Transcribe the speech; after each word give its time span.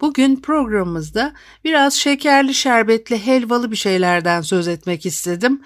Bugün 0.00 0.40
programımızda 0.40 1.34
biraz 1.64 1.94
şekerli, 1.94 2.54
şerbetli, 2.54 3.26
helvalı 3.26 3.70
bir 3.70 3.76
şeylerden 3.76 4.40
söz 4.40 4.68
etmek 4.68 5.06
istedim. 5.06 5.62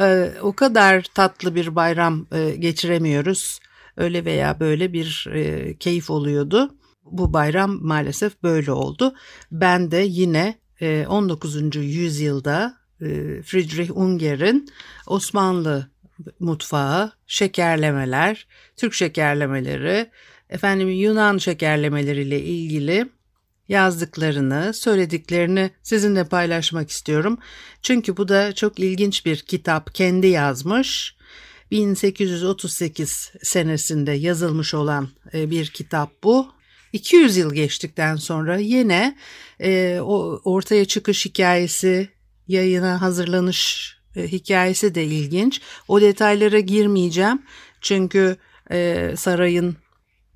Ee, 0.00 0.32
o 0.42 0.52
kadar 0.52 1.02
tatlı 1.02 1.54
bir 1.54 1.76
bayram 1.76 2.26
e, 2.32 2.50
geçiremiyoruz. 2.50 3.60
Öyle 3.98 4.24
veya 4.24 4.60
böyle 4.60 4.92
bir 4.92 5.26
e, 5.34 5.76
keyif 5.76 6.10
oluyordu. 6.10 6.74
Bu 7.04 7.32
bayram 7.32 7.78
maalesef 7.82 8.42
böyle 8.42 8.72
oldu. 8.72 9.14
Ben 9.52 9.90
de 9.90 9.96
yine 9.96 10.58
e, 10.80 11.06
19. 11.08 11.76
yüzyılda 11.76 12.76
e, 13.00 13.06
Friedrich 13.42 13.90
Unger'in 13.96 14.68
Osmanlı 15.06 15.90
mutfağı, 16.40 17.12
şekerlemeler, 17.26 18.46
Türk 18.76 18.94
şekerlemeleri, 18.94 20.10
efendim 20.50 20.88
Yunan 20.88 21.38
şekerlemeleriyle 21.38 22.42
ilgili 22.42 23.08
yazdıklarını, 23.68 24.74
söylediklerini 24.74 25.70
sizinle 25.82 26.24
paylaşmak 26.24 26.90
istiyorum. 26.90 27.38
Çünkü 27.82 28.16
bu 28.16 28.28
da 28.28 28.54
çok 28.54 28.78
ilginç 28.78 29.26
bir 29.26 29.36
kitap. 29.36 29.94
Kendi 29.94 30.26
yazmış. 30.26 31.17
1838 31.70 33.32
senesinde 33.42 34.12
yazılmış 34.12 34.74
olan 34.74 35.08
e, 35.34 35.50
bir 35.50 35.66
kitap 35.66 36.22
bu. 36.22 36.58
200 36.92 37.36
yıl 37.36 37.54
geçtikten 37.54 38.16
sonra 38.16 38.58
yine 38.58 39.16
e, 39.60 40.00
o 40.02 40.40
ortaya 40.44 40.84
çıkış 40.84 41.26
hikayesi, 41.26 42.08
yayına 42.48 43.02
hazırlanış 43.02 43.92
e, 44.16 44.28
hikayesi 44.28 44.94
de 44.94 45.04
ilginç. 45.04 45.60
O 45.88 46.00
detaylara 46.00 46.60
girmeyeceğim. 46.60 47.42
Çünkü 47.80 48.36
e, 48.70 49.10
sarayın 49.16 49.76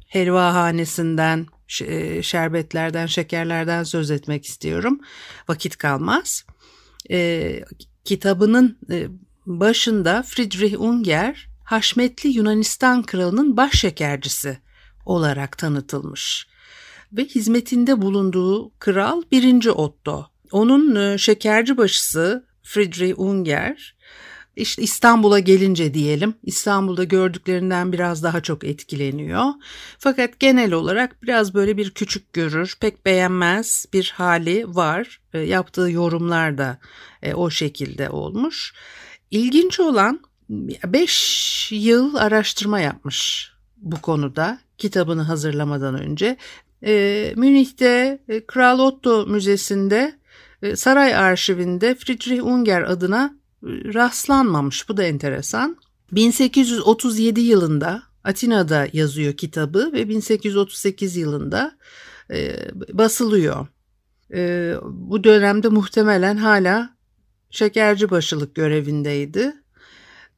helvahanesinden, 0.09 1.47
e, 1.83 2.23
şerbetlerden, 2.23 3.07
şekerlerden 3.07 3.83
söz 3.83 4.11
etmek 4.11 4.47
istiyorum. 4.47 5.01
Vakit 5.49 5.77
kalmaz. 5.77 6.45
E, 7.11 7.61
kitabının 8.05 8.79
e, 8.91 9.09
başında 9.47 10.23
Friedrich 10.23 10.81
Unger, 10.81 11.49
Haşmetli 11.65 12.31
Yunanistan 12.31 13.03
kralının 13.03 13.57
baş 13.57 13.73
şekercisi 13.73 14.59
olarak 15.07 15.59
tanıtılmış. 15.59 16.47
Ve 17.13 17.25
hizmetinde 17.25 18.03
bulunduğu 18.03 18.71
kral 18.79 19.23
1. 19.33 19.67
Otto. 19.67 20.27
Onun 20.53 20.97
e, 20.97 21.19
şekerci 21.19 21.77
başısı 21.77 22.47
Friedrich 22.63 23.19
Unger, 23.19 23.95
işte 24.57 24.83
İstanbul'a 24.83 25.39
gelince 25.39 25.95
diyelim 25.95 26.35
İstanbul'da 26.43 27.05
gördüklerinden 27.05 27.93
biraz 27.93 28.23
daha 28.23 28.41
çok 28.41 28.65
etkileniyor. 28.65 29.45
Fakat 29.99 30.41
genel 30.41 30.73
olarak 30.73 31.23
biraz 31.23 31.55
böyle 31.55 31.77
bir 31.77 31.91
küçük 31.91 32.33
görür, 32.33 32.77
pek 32.81 33.07
beğenmez 33.07 33.87
bir 33.93 34.13
hali 34.17 34.65
var. 34.77 35.21
E, 35.35 35.39
yaptığı 35.39 35.91
yorumlar 35.91 36.59
da 36.59 36.79
e, 37.23 37.35
o 37.35 37.51
şekilde 37.51 38.11
olmuş. 38.11 38.75
İlginç 39.33 39.81
olan 39.81 40.21
5 40.49 41.69
yıl 41.73 42.15
araştırma 42.15 42.81
yapmış 42.81 43.51
bu 43.77 44.01
konuda 44.01 44.59
kitabını 44.79 45.23
hazırlamadan 45.23 46.01
önce. 46.01 46.37
E, 46.85 47.33
Münih'te 47.37 48.19
e, 48.29 48.47
Kral 48.47 48.79
Otto 48.79 49.27
Müzesi'nde 49.27 50.15
e, 50.63 50.77
saray 50.77 51.17
arşivinde 51.17 51.95
Friedrich 51.95 52.45
Unger 52.45 52.83
adına 52.83 53.35
rastlanmamış. 53.95 54.89
Bu 54.89 54.97
da 54.97 55.03
enteresan. 55.03 55.77
1837 56.13 57.41
yılında 57.41 58.03
Atina'da 58.25 58.89
yazıyor 58.93 59.33
kitabı 59.33 59.91
ve 59.93 60.09
1838 60.09 61.17
yılında 61.17 61.77
e, 62.31 62.57
basılıyor. 62.93 63.67
E, 64.35 64.75
bu 64.83 65.25
dönemde 65.25 65.69
muhtemelen 65.69 66.37
hala 66.37 66.97
şekerci 67.53 68.11
başılık 68.11 68.55
görevindeydi. 68.55 69.53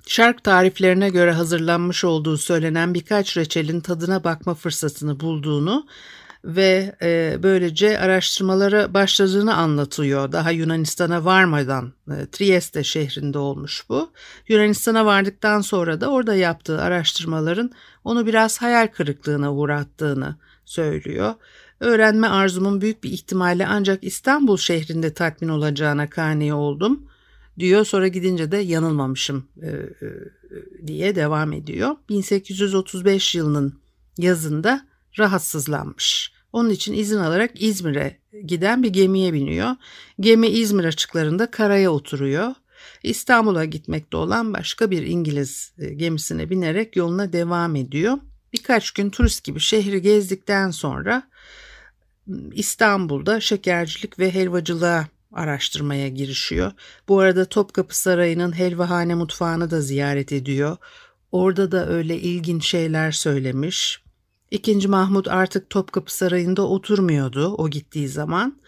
Şark 0.06 0.44
tariflerine 0.44 1.08
göre 1.08 1.32
hazırlanmış 1.32 2.04
olduğu 2.04 2.38
söylenen 2.38 2.94
birkaç 2.94 3.36
reçelin 3.36 3.80
tadına 3.80 4.24
bakma 4.24 4.54
fırsatını 4.54 5.20
bulduğunu 5.20 5.86
ve 6.44 6.96
e, 7.02 7.38
böylece 7.42 7.98
araştırmalara 7.98 8.94
başladığını 8.94 9.54
anlatıyor. 9.54 10.32
Daha 10.32 10.50
Yunanistan'a 10.50 11.24
varmadan 11.24 11.92
e, 12.10 12.26
Trieste 12.32 12.84
şehrinde 12.84 13.38
olmuş 13.38 13.84
bu. 13.88 14.10
Yunanistan'a 14.48 15.06
vardıktan 15.06 15.60
sonra 15.60 16.00
da 16.00 16.08
orada 16.10 16.34
yaptığı 16.34 16.82
araştırmaların 16.82 17.70
onu 18.04 18.26
biraz 18.26 18.62
hayal 18.62 18.86
kırıklığına 18.86 19.54
uğrattığını 19.54 20.36
söylüyor. 20.64 21.34
Öğrenme 21.80 22.26
arzumun 22.26 22.80
büyük 22.80 23.04
bir 23.04 23.10
ihtimalle 23.10 23.66
ancak 23.66 24.04
İstanbul 24.04 24.56
şehrinde 24.56 25.14
tatmin 25.14 25.48
olacağına 25.48 26.10
kani 26.10 26.54
oldum 26.54 27.06
diyor. 27.58 27.84
Sonra 27.84 28.08
gidince 28.08 28.52
de 28.52 28.56
yanılmamışım 28.56 29.48
e, 29.62 29.68
e, 29.68 30.08
diye 30.86 31.16
devam 31.16 31.52
ediyor. 31.52 31.96
1835 32.08 33.34
yılının 33.34 33.78
yazında 34.18 34.86
rahatsızlanmış. 35.18 36.32
Onun 36.52 36.70
için 36.70 36.92
izin 36.92 37.18
alarak 37.18 37.62
İzmir'e 37.62 38.18
giden 38.46 38.82
bir 38.82 38.88
gemiye 38.88 39.32
biniyor. 39.32 39.70
Gemi 40.20 40.48
İzmir 40.48 40.84
açıklarında 40.84 41.50
karaya 41.50 41.90
oturuyor. 41.90 42.54
İstanbul'a 43.02 43.64
gitmekte 43.64 44.16
olan 44.16 44.54
başka 44.54 44.90
bir 44.90 45.02
İngiliz 45.02 45.72
e, 45.78 45.94
gemisine 45.94 46.50
binerek 46.50 46.96
yoluna 46.96 47.32
devam 47.32 47.76
ediyor. 47.76 48.18
Birkaç 48.52 48.90
gün 48.90 49.10
turist 49.10 49.44
gibi 49.44 49.60
şehri 49.60 50.02
gezdikten 50.02 50.70
sonra 50.70 51.22
İstanbul'da 52.52 53.40
şekercilik 53.40 54.18
ve 54.18 54.34
helvacılığa 54.34 55.06
araştırmaya 55.32 56.08
girişiyor. 56.08 56.72
Bu 57.08 57.20
arada 57.20 57.44
Topkapı 57.44 57.98
Sarayı'nın 57.98 58.58
helvahane 58.58 59.14
mutfağını 59.14 59.70
da 59.70 59.80
ziyaret 59.80 60.32
ediyor. 60.32 60.76
Orada 61.32 61.72
da 61.72 61.88
öyle 61.88 62.18
ilginç 62.18 62.68
şeyler 62.68 63.12
söylemiş. 63.12 64.04
İkinci 64.50 64.88
Mahmut 64.88 65.28
artık 65.28 65.70
Topkapı 65.70 66.14
Sarayı'nda 66.14 66.62
oturmuyordu 66.62 67.54
o 67.54 67.70
gittiği 67.70 68.08
zaman. 68.08 68.60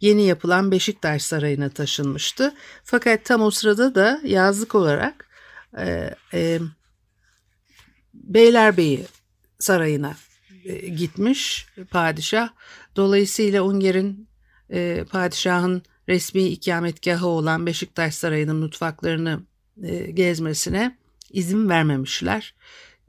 Yeni 0.00 0.26
yapılan 0.26 0.70
Beşiktaş 0.70 1.22
Sarayı'na 1.22 1.68
taşınmıştı. 1.68 2.54
Fakat 2.84 3.24
tam 3.24 3.42
o 3.42 3.50
sırada 3.50 3.94
da 3.94 4.20
yazlık 4.24 4.74
olarak 4.74 5.28
e, 5.78 6.14
e, 6.34 6.60
Beylerbeyi 8.14 9.06
Sarayı'na 9.58 10.14
gitmiş 10.96 11.66
padişah. 11.90 12.48
Dolayısıyla 12.96 13.62
Unger'in 13.62 14.28
e, 14.70 15.04
padişahın 15.10 15.82
resmi 16.08 16.42
ikametgahı 16.42 17.26
olan 17.26 17.66
Beşiktaş 17.66 18.14
Sarayı'nın 18.14 18.56
mutfaklarını 18.56 19.40
e, 19.82 20.10
gezmesine 20.10 20.98
izin 21.30 21.68
vermemişler. 21.68 22.54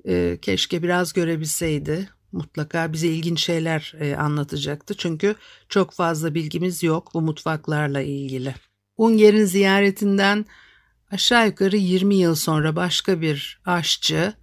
E, 0.05 0.37
keşke 0.41 0.83
biraz 0.83 1.13
görebilseydi 1.13 2.09
mutlaka 2.31 2.93
bize 2.93 3.07
ilginç 3.07 3.43
şeyler 3.43 3.93
e, 3.99 4.15
anlatacaktı. 4.15 4.93
Çünkü 4.97 5.35
çok 5.69 5.91
fazla 5.91 6.33
bilgimiz 6.33 6.83
yok 6.83 7.11
bu 7.13 7.21
mutfaklarla 7.21 8.01
ilgili. 8.01 8.55
Unger'in 8.97 9.45
ziyaretinden 9.45 10.45
aşağı 11.11 11.47
yukarı 11.47 11.77
20 11.77 12.15
yıl 12.15 12.35
sonra 12.35 12.75
başka 12.75 13.21
bir 13.21 13.61
aşçı 13.65 14.15
e, 14.15 14.33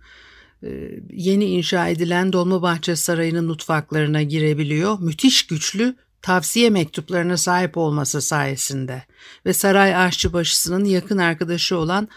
yeni 1.10 1.44
inşa 1.44 1.88
edilen 1.88 2.32
Dolmabahçe 2.32 2.96
Sarayı'nın 2.96 3.46
mutfaklarına 3.46 4.22
girebiliyor. 4.22 4.98
Müthiş 5.00 5.46
güçlü 5.46 5.96
tavsiye 6.22 6.70
mektuplarına 6.70 7.36
sahip 7.36 7.76
olması 7.76 8.22
sayesinde 8.22 9.02
ve 9.46 9.52
saray 9.52 9.96
aşçıbaşısının 9.96 10.84
yakın 10.84 11.18
arkadaşı 11.18 11.76
olan 11.76 12.08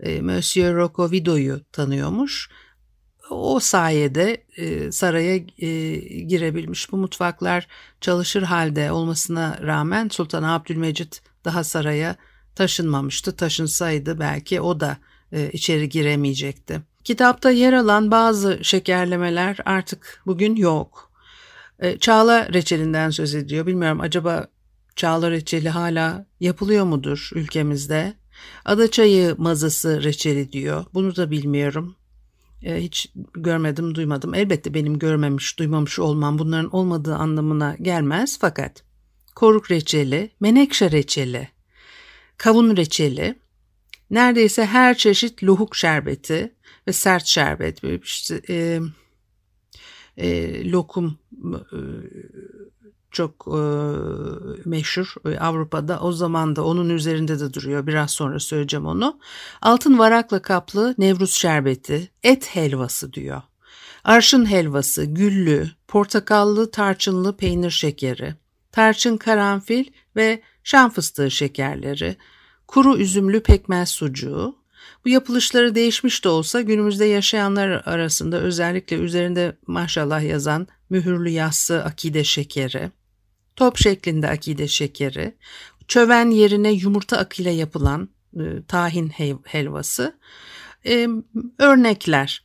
e, 0.00 0.20
Monsieur 0.20 0.74
Rocco 0.76 1.10
Vido'yu 1.10 1.60
tanıyormuş 1.72 2.50
o 3.30 3.60
sayede 3.60 4.44
e, 4.56 4.92
saraya 4.92 5.36
e, 5.36 5.96
girebilmiş. 6.20 6.92
Bu 6.92 6.96
mutfaklar 6.96 7.66
çalışır 8.00 8.42
halde 8.42 8.92
olmasına 8.92 9.58
rağmen 9.62 10.08
Sultan 10.08 10.42
Abdülmecit 10.42 11.22
daha 11.44 11.64
saraya 11.64 12.16
taşınmamıştı. 12.54 13.36
Taşınsaydı 13.36 14.18
belki 14.18 14.60
o 14.60 14.80
da 14.80 14.98
e, 15.32 15.50
içeri 15.50 15.88
giremeyecekti. 15.88 16.82
Kitapta 17.04 17.50
yer 17.50 17.72
alan 17.72 18.10
bazı 18.10 18.58
şekerlemeler 18.62 19.58
artık 19.64 20.22
bugün 20.26 20.56
yok. 20.56 21.10
E, 21.78 21.98
çağla 21.98 22.52
reçelinden 22.52 23.10
söz 23.10 23.34
ediyor. 23.34 23.66
Bilmiyorum 23.66 24.00
acaba 24.00 24.46
çağla 24.96 25.30
reçeli 25.30 25.68
hala 25.68 26.26
yapılıyor 26.40 26.84
mudur 26.84 27.30
ülkemizde? 27.34 28.14
Adaçayı 28.64 29.34
mazası 29.38 30.02
reçeli 30.02 30.52
diyor. 30.52 30.84
Bunu 30.94 31.16
da 31.16 31.30
bilmiyorum. 31.30 31.96
E, 32.62 32.82
hiç 32.82 33.12
görmedim, 33.34 33.94
duymadım. 33.94 34.34
Elbette 34.34 34.74
benim 34.74 34.98
görmemiş, 34.98 35.58
duymamış 35.58 35.98
olmam 35.98 36.38
bunların 36.38 36.74
olmadığı 36.74 37.14
anlamına 37.14 37.76
gelmez. 37.82 38.38
Fakat 38.40 38.84
koruk 39.34 39.70
reçeli, 39.70 40.30
menekşe 40.40 40.90
reçeli, 40.90 41.48
kavun 42.38 42.76
reçeli, 42.76 43.38
neredeyse 44.10 44.66
her 44.66 44.96
çeşit 44.96 45.44
lohuk 45.44 45.76
şerbeti 45.76 46.54
ve 46.88 46.92
sert 46.92 47.26
şerbet, 47.26 47.84
işte, 48.04 48.40
e, 48.48 48.80
e, 50.16 50.70
lokum 50.70 51.18
e, 51.44 51.78
çok 53.10 53.46
e, 53.48 53.60
meşhur 54.64 55.14
Avrupa'da. 55.40 56.00
O 56.00 56.12
zaman 56.12 56.56
da 56.56 56.64
onun 56.64 56.88
üzerinde 56.88 57.40
de 57.40 57.54
duruyor. 57.54 57.86
Biraz 57.86 58.10
sonra 58.10 58.40
söyleyeceğim 58.40 58.86
onu. 58.86 59.18
Altın 59.62 59.98
varakla 59.98 60.42
kaplı 60.42 60.94
Nevruz 60.98 61.32
şerbeti, 61.32 62.10
et 62.22 62.56
helvası 62.56 63.12
diyor. 63.12 63.42
Arşın 64.04 64.50
helvası, 64.50 65.04
güllü, 65.04 65.70
portakallı, 65.88 66.70
tarçınlı 66.70 67.36
peynir 67.36 67.70
şekeri, 67.70 68.34
tarçın 68.72 69.16
karanfil 69.16 69.84
ve 70.16 70.42
şan 70.64 70.90
fıstığı 70.90 71.30
şekerleri, 71.30 72.16
kuru 72.68 72.96
üzümlü 72.96 73.42
pekmez 73.42 73.88
sucuğu, 73.88 74.56
bu 75.04 75.08
yapılışları 75.08 75.74
değişmiş 75.74 76.24
de 76.24 76.28
olsa 76.28 76.60
günümüzde 76.60 77.04
yaşayanlar 77.04 77.68
arasında 77.68 78.40
özellikle 78.40 78.96
üzerinde 78.96 79.56
maşallah 79.66 80.22
yazan 80.22 80.66
mühürlü 80.90 81.28
yassı 81.28 81.84
akide 81.84 82.24
şekeri, 82.24 82.90
top 83.56 83.76
şeklinde 83.76 84.28
akide 84.28 84.68
şekeri, 84.68 85.34
çöven 85.88 86.30
yerine 86.30 86.72
yumurta 86.72 87.18
akıyla 87.18 87.50
yapılan 87.50 88.08
e, 88.36 88.62
tahin 88.68 89.08
helvası, 89.44 90.18
e, 90.86 91.08
örnekler. 91.58 92.44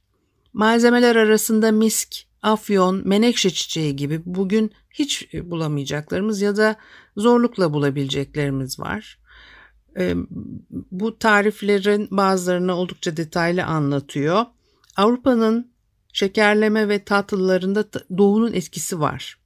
Malzemeler 0.53 1.15
arasında 1.15 1.71
misk, 1.71 2.15
afyon, 2.41 3.07
menekşe 3.07 3.49
çiçeği 3.49 3.95
gibi 3.95 4.21
bugün 4.25 4.71
hiç 4.91 5.33
bulamayacaklarımız 5.33 6.41
ya 6.41 6.55
da 6.55 6.75
zorlukla 7.17 7.73
bulabileceklerimiz 7.73 8.79
var. 8.79 9.18
E, 9.97 10.15
bu 10.91 11.19
tariflerin 11.19 12.07
bazılarını 12.11 12.73
oldukça 12.73 13.17
detaylı 13.17 13.63
anlatıyor. 13.63 14.45
Avrupa'nın 14.95 15.71
şekerleme 16.13 16.89
ve 16.89 17.03
tatlılarında 17.03 17.85
doğunun 18.17 18.53
etkisi 18.53 18.99
var 18.99 19.39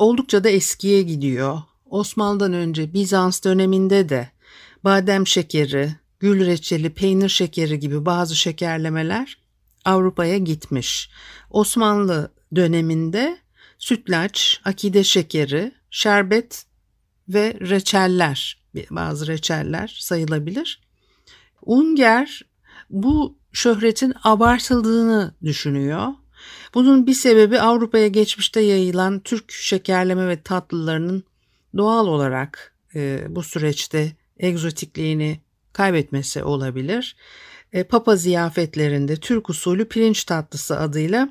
oldukça 0.00 0.44
da 0.44 0.48
eskiye 0.48 1.02
gidiyor. 1.02 1.62
Osmanlı'dan 1.90 2.52
önce 2.52 2.92
Bizans 2.92 3.44
döneminde 3.44 4.08
de 4.08 4.28
badem 4.84 5.26
şekeri, 5.26 5.94
gül 6.20 6.46
reçeli, 6.46 6.90
peynir 6.90 7.28
şekeri 7.28 7.78
gibi 7.78 8.06
bazı 8.06 8.36
şekerlemeler 8.36 9.38
Avrupa'ya 9.84 10.38
gitmiş. 10.38 11.10
Osmanlı 11.50 12.32
döneminde 12.54 13.38
sütlaç, 13.78 14.60
akide 14.64 15.04
şekeri, 15.04 15.72
şerbet 15.90 16.64
ve 17.28 17.56
reçeller, 17.60 18.59
bazı 18.90 19.26
reçeller 19.26 19.96
sayılabilir. 20.00 20.80
Unger 21.62 22.42
bu 22.90 23.36
şöhretin 23.52 24.14
abartıldığını 24.24 25.34
düşünüyor 25.44 26.12
bunun 26.74 27.06
bir 27.06 27.14
sebebi 27.14 27.60
Avrupa'ya 27.60 28.08
geçmişte 28.08 28.60
yayılan 28.60 29.20
Türk 29.20 29.52
şekerleme 29.52 30.28
ve 30.28 30.42
tatlılarının 30.42 31.24
doğal 31.76 32.06
olarak 32.06 32.74
e, 32.94 33.26
bu 33.28 33.42
süreçte 33.42 34.12
egzotikliğini 34.38 35.40
kaybetmesi 35.72 36.44
olabilir. 36.44 37.16
E, 37.72 37.84
Papa 37.84 38.16
ziyafetlerinde 38.16 39.16
Türk 39.16 39.50
usulü 39.50 39.88
pirinç 39.88 40.24
tatlısı 40.24 40.78
adıyla 40.78 41.28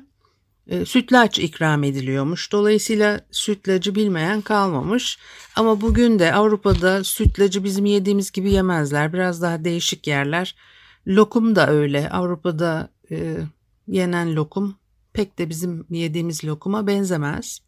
e, 0.70 0.84
sütlaç 0.84 1.38
ikram 1.38 1.84
ediliyormuş. 1.84 2.52
Dolayısıyla 2.52 3.20
sütlacı 3.30 3.94
bilmeyen 3.94 4.40
kalmamış. 4.40 5.18
Ama 5.56 5.80
bugün 5.80 6.18
de 6.18 6.34
Avrupa'da 6.34 7.04
sütlacı 7.04 7.64
bizim 7.64 7.84
yediğimiz 7.84 8.32
gibi 8.32 8.52
yemezler. 8.52 9.12
Biraz 9.12 9.42
daha 9.42 9.64
değişik 9.64 10.06
yerler. 10.06 10.54
Lokum 11.06 11.56
da 11.56 11.70
öyle. 11.70 12.10
Avrupa'da 12.10 12.90
e, 13.10 13.36
yenen 13.88 14.36
lokum 14.36 14.76
pek 15.12 15.38
de 15.38 15.48
bizim 15.48 15.86
yediğimiz 15.90 16.44
lokuma 16.44 16.86
benzemez. 16.86 17.60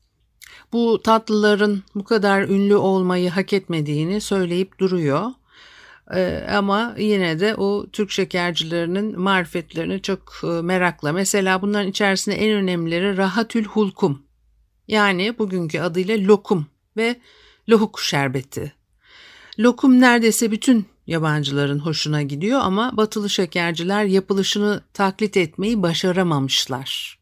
Bu 0.73 1.01
tatlıların 1.03 1.83
bu 1.95 2.05
kadar 2.05 2.43
ünlü 2.43 2.77
olmayı 2.77 3.31
hak 3.31 3.53
etmediğini 3.53 4.21
söyleyip 4.21 4.79
duruyor. 4.79 5.31
Ee, 6.15 6.47
ama 6.51 6.95
yine 6.99 7.41
de 7.41 7.55
o 7.55 7.87
Türk 7.93 8.11
şekercilerinin 8.11 9.21
marifetlerini 9.21 10.03
çok 10.03 10.41
e, 10.45 10.47
merakla. 10.47 11.13
Mesela 11.13 11.63
bunların 11.63 11.91
içerisinde 11.91 12.37
en 12.37 12.53
önemlileri 12.53 13.17
Rahatül 13.17 13.65
Hulkum. 13.65 14.23
Yani 14.89 15.39
bugünkü 15.39 15.81
adıyla 15.81 16.27
lokum 16.29 16.67
ve 16.97 17.21
lohuk 17.71 18.01
şerbeti. 18.01 18.73
Lokum 19.59 20.01
neredeyse 20.01 20.51
bütün 20.51 20.87
yabancıların 21.07 21.79
hoşuna 21.79 22.23
gidiyor 22.23 22.61
ama 22.63 22.97
batılı 22.97 23.31
şekerciler 23.31 24.05
yapılışını 24.05 24.81
taklit 24.95 25.37
etmeyi 25.37 25.83
başaramamışlar. 25.83 27.19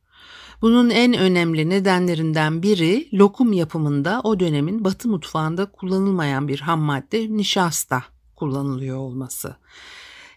Bunun 0.63 0.91
en 0.91 1.15
önemli 1.15 1.71
nedenlerinden 1.71 2.63
biri 2.63 3.09
lokum 3.13 3.53
yapımında 3.53 4.21
o 4.25 4.41
dönemin 4.41 4.85
batı 4.85 5.09
mutfağında 5.09 5.67
kullanılmayan 5.67 6.49
bir 6.49 6.61
ham 6.61 6.81
madde 6.81 7.37
nişasta 7.37 8.03
kullanılıyor 8.41 8.97
olması. 8.97 9.57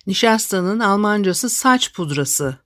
Nişastanın 0.07 0.79
Almancası 0.79 1.49
saç 1.49 1.93
pudrası 1.93 2.57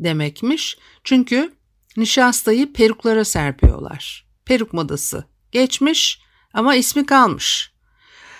demekmiş. 0.00 0.78
Çünkü 1.04 1.52
nişastayı 1.96 2.72
peruklara 2.72 3.24
serpiyorlar. 3.24 4.26
Peruk 4.44 4.72
modası 4.72 5.24
geçmiş 5.52 6.20
ama 6.52 6.74
ismi 6.74 7.06
kalmış. 7.06 7.72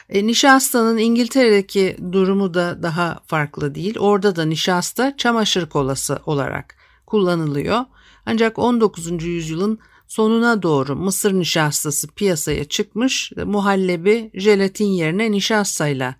E, 0.09 0.27
nişastanın 0.27 0.99
İngiltere'deki 0.99 1.97
durumu 2.13 2.55
da 2.55 2.83
daha 2.83 3.21
farklı 3.27 3.75
değil. 3.75 3.99
Orada 3.99 4.37
da 4.37 4.45
nişasta 4.45 5.17
çamaşır 5.17 5.69
kolası 5.69 6.19
olarak 6.27 6.77
kullanılıyor. 7.07 7.85
Ancak 8.27 8.59
19. 8.59 9.25
yüzyılın 9.25 9.79
sonuna 10.09 10.63
doğru 10.63 10.97
mısır 10.97 11.33
nişastası 11.33 12.09
piyasaya 12.09 12.65
çıkmış, 12.65 13.33
muhallebi 13.45 14.31
jelatin 14.35 14.89
yerine 14.89 15.31
nişastayla 15.31 16.15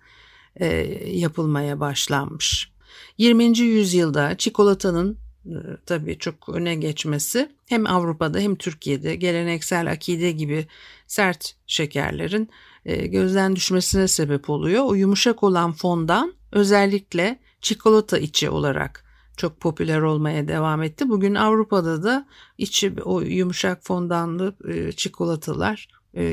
e, 0.59 0.67
yapılmaya 1.09 1.79
başlanmış. 1.79 2.71
20. 3.17 3.59
yüzyılda 3.59 4.37
çikolatanın 4.37 5.17
e, 5.45 5.55
tabii 5.85 6.17
çok 6.17 6.49
öne 6.49 6.75
geçmesi 6.75 7.51
hem 7.65 7.87
Avrupa'da 7.87 8.39
hem 8.39 8.55
Türkiye'de 8.55 9.15
geleneksel 9.15 9.91
akide 9.91 10.31
gibi 10.31 10.67
sert 11.07 11.55
şekerlerin 11.67 12.49
e, 12.85 13.07
gözden 13.07 13.55
düşmesine 13.55 14.07
sebep 14.07 14.49
oluyor. 14.49 14.83
O 14.83 14.93
yumuşak 14.93 15.43
olan 15.43 15.71
fondan 15.71 16.33
özellikle 16.51 17.39
çikolata 17.61 18.17
içi 18.17 18.49
olarak 18.49 19.03
çok 19.37 19.59
popüler 19.59 20.01
olmaya 20.01 20.47
devam 20.47 20.83
etti. 20.83 21.09
Bugün 21.09 21.35
Avrupa'da 21.35 22.03
da 22.03 22.27
içi 22.57 22.93
o 23.03 23.21
yumuşak 23.21 23.83
fondanlı 23.83 24.55
e, 24.67 24.91
çikolatalar 24.91 25.87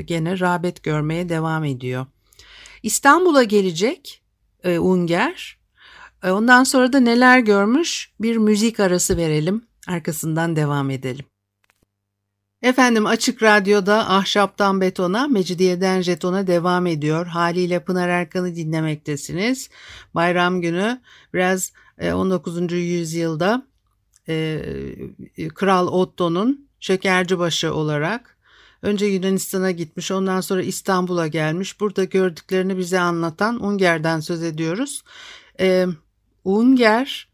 gene 0.04 0.40
rağbet 0.40 0.82
görmeye 0.82 1.28
devam 1.28 1.64
ediyor. 1.64 2.06
İstanbul'a 2.84 3.42
gelecek 3.42 4.22
e, 4.64 4.78
Unger. 4.78 5.58
E, 6.22 6.30
ondan 6.30 6.64
sonra 6.64 6.92
da 6.92 7.00
neler 7.00 7.38
görmüş 7.38 8.12
bir 8.20 8.36
müzik 8.36 8.80
arası 8.80 9.16
verelim. 9.16 9.64
Arkasından 9.86 10.56
devam 10.56 10.90
edelim. 10.90 11.24
Efendim 12.62 13.06
Açık 13.06 13.42
Radyo'da 13.42 14.10
Ahşaptan 14.10 14.80
Betona, 14.80 15.28
Mecidiyeden 15.28 16.00
Jeton'a 16.00 16.46
devam 16.46 16.86
ediyor. 16.86 17.26
Haliyle 17.26 17.84
Pınar 17.84 18.08
Erkan'ı 18.08 18.56
dinlemektesiniz. 18.56 19.70
Bayram 20.14 20.60
günü 20.60 21.00
biraz 21.34 21.72
19. 22.02 22.72
E, 22.72 22.76
yüzyılda 22.76 23.66
e, 24.28 24.62
Kral 25.54 25.86
Otto'nun 25.86 26.68
şekercibaşı 26.80 27.74
olarak 27.74 28.33
önce 28.84 29.06
Yunanistan'a 29.06 29.70
gitmiş 29.70 30.10
ondan 30.10 30.40
sonra 30.40 30.62
İstanbul'a 30.62 31.26
gelmiş. 31.26 31.80
Burada 31.80 32.04
gördüklerini 32.04 32.78
bize 32.78 33.00
anlatan 33.00 33.64
Unger'den 33.64 34.20
söz 34.20 34.42
ediyoruz. 34.42 35.02
E, 35.60 35.86
Unger 36.44 37.28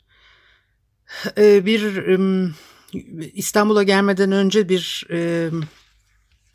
e, 1.39 1.67
bir 1.67 2.05
İstanbul'a 3.35 3.83
gelmeden 3.83 4.33
önce 4.33 4.69
bir 4.69 5.07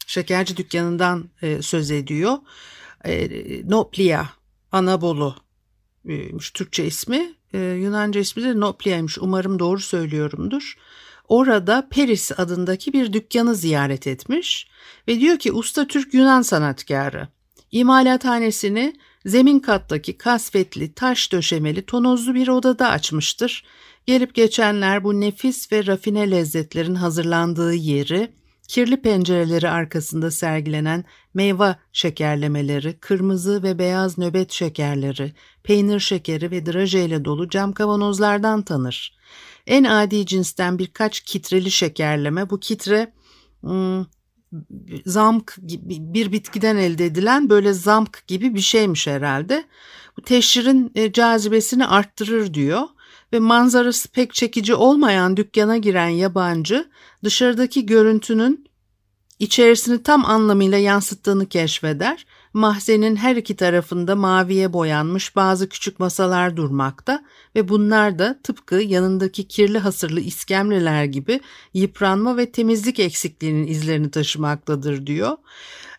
şekerci 0.07 0.57
dükkanından 0.57 1.29
e, 1.41 1.61
söz 1.61 1.91
ediyor. 1.91 2.37
E, 3.05 3.29
Noplia, 3.69 4.25
Anabolu 4.71 5.35
Türkçe 6.53 6.85
ismi. 6.85 7.33
Yunanca 7.53 8.21
ismi 8.21 8.43
de 8.43 8.59
Noplia'ymış. 8.59 9.17
Umarım 9.17 9.59
doğru 9.59 9.79
söylüyorumdur. 9.79 10.77
Orada 11.27 11.87
Peris 11.89 12.39
adındaki 12.39 12.93
bir 12.93 13.13
dükkanı 13.13 13.55
ziyaret 13.55 14.07
etmiş 14.07 14.67
ve 15.07 15.19
diyor 15.19 15.39
ki 15.39 15.51
usta 15.51 15.87
Türk 15.87 16.13
Yunan 16.13 16.41
sanatkarı. 16.41 17.27
İmalathanesini 17.71 18.93
zemin 19.25 19.59
kattaki 19.59 20.17
kasvetli, 20.17 20.93
taş 20.93 21.31
döşemeli, 21.31 21.85
tonozlu 21.85 22.35
bir 22.35 22.47
odada 22.47 22.89
açmıştır. 22.89 23.63
Gelip 24.05 24.35
geçenler 24.35 25.03
bu 25.03 25.21
nefis 25.21 25.71
ve 25.71 25.85
rafine 25.85 26.31
lezzetlerin 26.31 26.95
hazırlandığı 26.95 27.73
yeri, 27.73 28.31
kirli 28.67 29.01
pencereleri 29.01 29.69
arkasında 29.69 30.31
sergilenen 30.31 31.03
meyve 31.33 31.75
şekerlemeleri, 31.93 32.99
kırmızı 32.99 33.63
ve 33.63 33.79
beyaz 33.79 34.17
nöbet 34.17 34.51
şekerleri, 34.51 35.33
peynir 35.63 35.99
şekeri 35.99 36.51
ve 36.51 36.65
drajeyle 36.65 37.25
dolu 37.25 37.49
cam 37.49 37.73
kavanozlardan 37.73 38.61
tanır. 38.61 39.14
En 39.67 39.83
adi 39.83 40.25
cinsten 40.25 40.79
birkaç 40.79 41.19
kitreli 41.19 41.71
şekerleme, 41.71 42.49
bu 42.49 42.59
kitre 42.59 43.13
hmm, 43.61 44.05
zamk 45.05 45.55
bir 45.87 46.31
bitkiden 46.31 46.77
elde 46.77 47.05
edilen 47.05 47.49
böyle 47.49 47.73
zamk 47.73 48.23
gibi 48.27 48.55
bir 48.55 48.61
şeymiş 48.61 49.07
herhalde. 49.07 49.65
Bu 50.17 50.21
teşhirin 50.21 50.91
e, 50.95 51.11
cazibesini 51.11 51.85
arttırır 51.85 52.53
diyor 52.53 52.83
ve 53.33 53.39
manzarası 53.39 54.11
pek 54.11 54.33
çekici 54.33 54.75
olmayan 54.75 55.37
dükkana 55.37 55.77
giren 55.77 56.07
yabancı 56.07 56.89
dışarıdaki 57.23 57.85
görüntünün 57.85 58.65
içerisini 59.39 60.03
tam 60.03 60.25
anlamıyla 60.25 60.77
yansıttığını 60.77 61.49
keşfeder. 61.49 62.25
Mahzenin 62.55 63.15
her 63.15 63.35
iki 63.35 63.55
tarafında 63.55 64.15
maviye 64.15 64.73
boyanmış 64.73 65.35
bazı 65.35 65.69
küçük 65.69 65.99
masalar 65.99 66.57
durmakta 66.57 67.23
ve 67.55 67.69
bunlar 67.69 68.19
da 68.19 68.39
tıpkı 68.43 68.75
yanındaki 68.75 69.47
kirli 69.47 69.79
hasırlı 69.79 70.19
iskemleler 70.19 71.03
gibi 71.03 71.41
yıpranma 71.73 72.37
ve 72.37 72.51
temizlik 72.51 72.99
eksikliğinin 72.99 73.67
izlerini 73.67 74.11
taşımaktadır 74.11 75.07
diyor. 75.07 75.37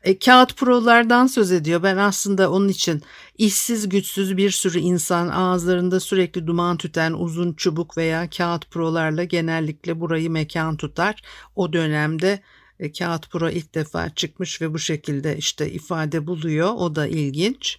E, 0.02 0.18
kağıt 0.18 0.56
prolardan 0.56 1.26
söz 1.26 1.52
ediyor. 1.52 1.82
Ben 1.82 1.96
aslında 1.96 2.50
onun 2.50 2.68
için 2.68 3.02
işsiz 3.38 3.88
güçsüz 3.88 4.36
bir 4.36 4.50
sürü 4.50 4.78
insan 4.78 5.28
ağızlarında 5.28 6.00
sürekli 6.00 6.46
duman 6.46 6.76
tüten 6.76 7.12
uzun 7.12 7.52
çubuk 7.52 7.96
veya 7.96 8.30
kağıt 8.30 8.70
prolarla 8.70 9.24
genellikle 9.24 10.00
burayı 10.00 10.30
mekan 10.30 10.76
tutar. 10.76 11.22
O 11.56 11.72
dönemde 11.72 12.40
e, 12.80 12.92
kağıt 12.92 13.30
pro 13.30 13.50
ilk 13.50 13.74
defa 13.74 14.10
çıkmış 14.10 14.62
ve 14.62 14.74
bu 14.74 14.78
şekilde 14.78 15.36
işte 15.36 15.70
ifade 15.70 16.26
buluyor. 16.26 16.68
O 16.76 16.96
da 16.96 17.06
ilginç. 17.06 17.78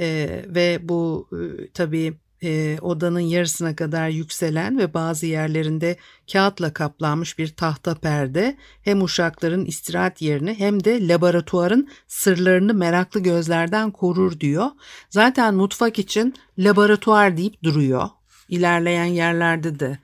E, 0.00 0.44
ve 0.48 0.78
bu 0.82 1.28
e, 1.32 1.68
tabii 1.74 2.14
e, 2.42 2.78
odanın 2.80 3.20
yarısına 3.20 3.76
kadar 3.76 4.08
yükselen 4.08 4.78
ve 4.78 4.94
bazı 4.94 5.26
yerlerinde 5.26 5.96
kağıtla 6.32 6.72
kaplanmış 6.72 7.38
bir 7.38 7.48
tahta 7.48 7.94
perde 7.94 8.56
hem 8.82 9.02
uşakların 9.02 9.64
istirahat 9.64 10.22
yerini 10.22 10.54
hem 10.58 10.84
de 10.84 11.08
laboratuvarın 11.08 11.88
sırlarını 12.08 12.74
meraklı 12.74 13.20
gözlerden 13.20 13.90
korur 13.90 14.40
diyor. 14.40 14.66
Zaten 15.10 15.54
mutfak 15.54 15.98
için 15.98 16.34
laboratuvar 16.58 17.36
deyip 17.36 17.62
duruyor. 17.62 18.08
İlerleyen 18.48 19.04
yerlerde 19.04 19.80
de 19.80 19.98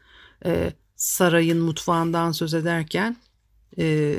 e, 0.47 0.73
sarayın 0.97 1.61
mutfağından 1.61 2.33
söz 2.33 2.55
ederken 2.55 3.17
e, 3.79 4.17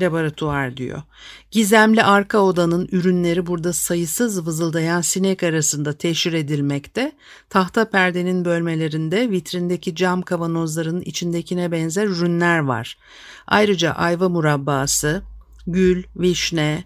laboratuvar 0.00 0.76
diyor. 0.76 1.02
Gizemli 1.50 2.02
arka 2.02 2.38
odanın 2.38 2.88
ürünleri 2.92 3.46
burada 3.46 3.72
sayısız 3.72 4.46
vızıldayan 4.46 5.00
sinek 5.00 5.42
arasında 5.42 5.92
teşhir 5.92 6.32
edilmekte. 6.32 7.12
Tahta 7.50 7.90
perdenin 7.90 8.44
bölmelerinde 8.44 9.30
vitrindeki 9.30 9.94
cam 9.94 10.22
kavanozların 10.22 11.00
içindekine 11.00 11.72
benzer 11.72 12.06
ürünler 12.06 12.58
var. 12.58 12.98
Ayrıca 13.46 13.92
ayva 13.92 14.28
murabbası, 14.28 15.22
gül, 15.66 16.04
vişne, 16.16 16.84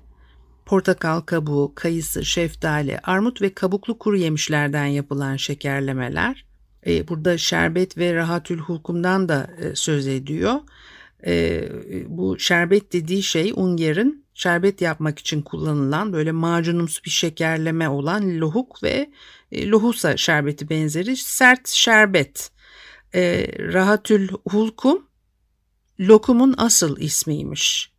portakal 0.66 1.20
kabuğu, 1.20 1.72
kayısı, 1.75 2.25
şeftali, 2.25 2.99
armut 2.99 3.42
ve 3.42 3.54
kabuklu 3.54 3.99
kuru 3.99 4.16
yemişlerden 4.16 4.87
yapılan 4.87 5.37
şekerlemeler. 5.37 6.44
E, 6.87 7.08
burada 7.08 7.38
şerbet 7.38 7.99
ve 7.99 8.14
rahatül 8.14 8.58
hulkumdan 8.58 9.28
da 9.28 9.50
e, 9.61 9.76
söz 9.76 10.06
ediyor 10.06 10.54
e, 11.26 11.69
bu 12.09 12.38
şerbet 12.38 12.93
dediği 12.93 13.23
şey 13.23 13.52
Unger'in 13.57 14.25
şerbet 14.35 14.81
yapmak 14.81 15.19
için 15.19 15.43
kullanılan 15.43 16.12
böyle 16.12 16.33
macunumsu 16.33 17.05
bir 17.05 17.11
şekerleme 17.11 17.88
olan 17.88 18.41
lohuk 18.41 18.83
ve 18.83 19.11
e, 19.52 19.69
lohusa 19.69 20.17
şerbeti 20.17 20.71
benzeri 20.71 21.17
sert 21.17 21.69
şerbet. 21.69 22.50
E, 23.14 23.47
Rahatül 23.59 24.29
Hulkum 24.29 25.07
lokumun 26.00 26.55
asıl 26.59 27.00
ismiymiş. 27.00 27.93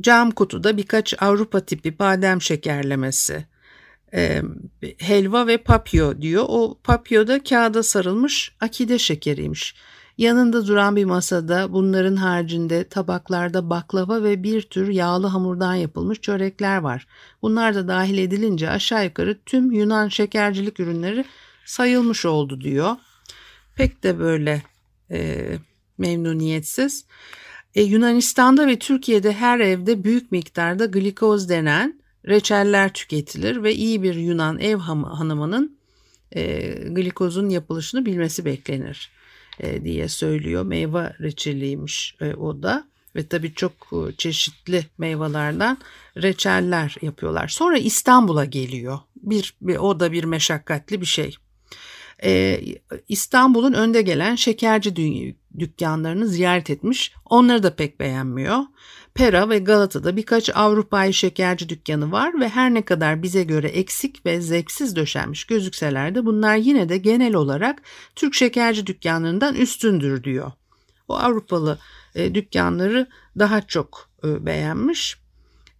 Cam 0.00 0.30
kutuda 0.30 0.76
birkaç 0.76 1.22
Avrupa 1.22 1.60
tipi 1.60 1.98
badem 1.98 2.42
şekerlemesi. 2.42 3.46
E, 4.14 4.42
helva 4.98 5.46
ve 5.46 5.58
papyo 5.58 6.20
diyor. 6.20 6.44
O 6.48 6.78
papyo 6.84 7.26
da 7.26 7.42
kağıda 7.42 7.82
sarılmış 7.82 8.52
akide 8.60 8.98
şekeriymiş. 8.98 9.74
Yanında 10.18 10.66
duran 10.66 10.96
bir 10.96 11.04
masada 11.04 11.72
bunların 11.72 12.16
haricinde 12.16 12.84
tabaklarda 12.84 13.70
baklava 13.70 14.22
ve 14.22 14.42
bir 14.42 14.62
tür 14.62 14.88
yağlı 14.88 15.26
hamurdan 15.26 15.74
yapılmış 15.74 16.20
çörekler 16.20 16.78
var. 16.78 17.06
Bunlar 17.42 17.74
da 17.74 17.88
dahil 17.88 18.18
edilince 18.18 18.70
aşağı 18.70 19.04
yukarı 19.04 19.38
tüm 19.46 19.72
Yunan 19.72 20.08
şekercilik 20.08 20.80
ürünleri 20.80 21.24
sayılmış 21.64 22.24
oldu 22.24 22.60
diyor. 22.60 22.96
Pek 23.76 24.02
de 24.02 24.18
böyle 24.18 24.62
e, 25.10 25.48
memnuniyetsiz. 25.98 27.04
E, 27.74 27.82
Yunanistan'da 27.82 28.66
ve 28.66 28.78
Türkiye'de 28.78 29.32
her 29.32 29.60
evde 29.60 30.04
büyük 30.04 30.32
miktarda 30.32 30.86
glikoz 30.86 31.48
denen 31.48 32.00
reçeller 32.26 32.92
tüketilir 32.92 33.62
ve 33.62 33.74
iyi 33.74 34.02
bir 34.02 34.14
Yunan 34.14 34.58
ev 34.58 34.76
hanımının 34.76 35.78
e, 36.32 36.70
glikozun 36.88 37.48
yapılışını 37.48 38.06
bilmesi 38.06 38.44
beklenir 38.44 39.17
diye 39.84 40.08
söylüyor. 40.08 40.64
Meyve 40.64 41.12
reçeliymiş 41.20 42.16
e, 42.20 42.34
o 42.34 42.62
da 42.62 42.84
ve 43.16 43.26
tabii 43.26 43.54
çok 43.54 43.72
e, 43.72 44.16
çeşitli 44.16 44.86
meyvelerden 44.98 45.78
reçeller 46.16 46.96
yapıyorlar. 47.02 47.48
Sonra 47.48 47.78
İstanbul'a 47.78 48.44
geliyor. 48.44 48.98
Bir, 49.16 49.54
bir 49.62 49.76
o 49.76 50.00
da 50.00 50.12
bir 50.12 50.24
meşakkatli 50.24 51.00
bir 51.00 51.06
şey. 51.06 51.36
Ee, 52.24 52.60
İstanbul'un 53.08 53.72
önde 53.72 54.02
gelen 54.02 54.34
şekerci 54.34 54.96
dükkanlarını 55.58 56.28
ziyaret 56.28 56.70
etmiş. 56.70 57.12
Onları 57.24 57.62
da 57.62 57.76
pek 57.76 58.00
beğenmiyor. 58.00 58.58
Pera 59.14 59.48
ve 59.48 59.58
Galata'da 59.58 60.16
birkaç 60.16 60.50
Avrupa'yı 60.56 61.14
şekerci 61.14 61.68
dükkanı 61.68 62.12
var 62.12 62.40
ve 62.40 62.48
her 62.48 62.74
ne 62.74 62.82
kadar 62.82 63.22
bize 63.22 63.44
göre 63.44 63.68
eksik 63.68 64.26
ve 64.26 64.40
zevksiz 64.40 64.96
döşenmiş 64.96 65.44
gözükseler 65.44 66.14
de 66.14 66.26
bunlar 66.26 66.56
yine 66.56 66.88
de 66.88 66.98
genel 66.98 67.34
olarak 67.34 67.82
Türk 68.16 68.34
şekerci 68.34 68.86
dükkanlarından 68.86 69.54
üstündür 69.54 70.24
diyor. 70.24 70.52
O 71.08 71.14
Avrupalı 71.14 71.78
e, 72.14 72.34
dükkanları 72.34 73.06
daha 73.38 73.66
çok 73.66 74.10
e, 74.24 74.46
beğenmiş. 74.46 75.18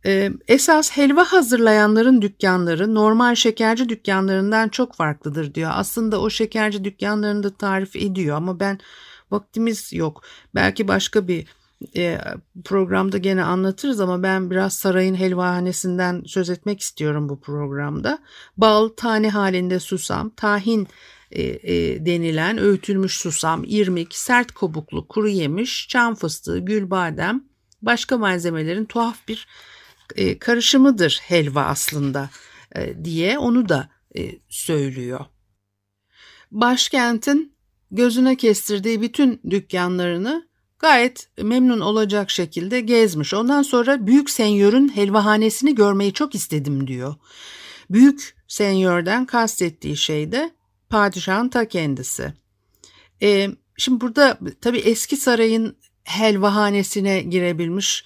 E, 0.07 0.31
esas 0.49 0.91
helva 0.91 1.25
hazırlayanların 1.25 2.23
dükkanları 2.23 2.95
normal 2.95 3.35
şekerci 3.35 3.89
dükkanlarından 3.89 4.69
çok 4.69 4.95
farklıdır 4.95 5.55
diyor. 5.55 5.71
Aslında 5.75 6.21
o 6.21 6.31
şekerci 6.31 6.85
dükkanlarını 6.85 7.55
tarif 7.55 7.97
ediyor 7.97 8.37
ama 8.37 8.61
ben 8.61 8.79
vaktimiz 9.31 9.93
yok. 9.93 10.23
Belki 10.55 10.89
başka 10.89 11.29
bir 11.29 11.47
e, 11.97 12.19
programda 12.65 13.19
gene 13.19 13.43
anlatırız 13.43 14.01
ama 14.01 14.23
ben 14.23 14.51
biraz 14.51 14.75
sarayın 14.75 15.15
helvahanesinden 15.15 16.23
söz 16.27 16.51
etmek 16.51 16.81
istiyorum 16.81 17.29
bu 17.29 17.41
programda. 17.41 18.19
Bal, 18.57 18.89
tane 18.89 19.31
halinde 19.31 19.81
susam, 19.81 20.31
tahin 20.31 20.89
e, 21.31 21.43
e, 21.43 22.07
denilen 22.07 22.59
öğütülmüş 22.59 23.19
susam, 23.19 23.65
irmik, 23.67 24.15
sert 24.15 24.55
kabuklu 24.55 25.09
kuru 25.09 25.29
yemiş, 25.29 25.89
çam 25.89 26.15
fıstığı, 26.15 26.59
gül 26.59 26.91
badem, 26.91 27.45
başka 27.83 28.19
malzemelerin 28.19 28.85
tuhaf 28.85 29.29
bir 29.29 29.47
e, 30.17 30.39
karışımıdır 30.39 31.21
helva 31.23 31.63
aslında 31.65 32.31
e, 32.77 33.05
diye 33.05 33.39
onu 33.39 33.69
da 33.69 33.89
e, 34.19 34.39
söylüyor. 34.49 35.25
Başkentin 36.51 37.53
gözüne 37.91 38.37
kestirdiği 38.37 39.03
bütün 39.03 39.41
dükkanlarını 39.51 40.49
gayet 40.79 41.29
memnun 41.43 41.81
olacak 41.81 42.31
şekilde 42.31 42.81
gezmiş. 42.81 43.35
Ondan 43.35 43.63
sonra 43.63 44.07
Büyük 44.07 44.31
Senyör'ün 44.31 44.89
helvahanesini 44.89 45.75
görmeyi 45.75 46.13
çok 46.13 46.35
istedim 46.35 46.87
diyor. 46.87 47.15
Büyük 47.91 48.37
Senyör'den 48.49 49.27
kastettiği 49.27 49.97
şey 49.97 50.33
de 50.33 50.51
padişahın 50.89 51.49
ta 51.49 51.69
kendisi. 51.69 52.33
E, 53.23 53.49
şimdi 53.77 54.01
burada 54.01 54.39
tabii 54.61 54.79
eski 54.79 55.17
sarayın 55.17 55.77
helvahanesine 56.05 57.21
girebilmiş. 57.21 58.05